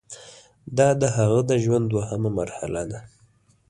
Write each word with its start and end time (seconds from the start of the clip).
دا 0.77 0.89
د 1.01 1.03
هغه 1.15 1.39
د 1.49 1.51
ژوند 1.63 1.85
دوهمه 1.93 2.29
مرحله 2.39 2.81
ده. 2.91 2.99